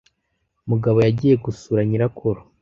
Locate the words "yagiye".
1.05-1.35